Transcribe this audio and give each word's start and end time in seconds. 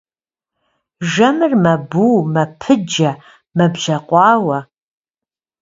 Жэмыр 1.11 1.53
мэбу, 1.63 2.09
мэпыджэ, 2.33 3.11
мэбжьэкъуауэ. 3.55 4.59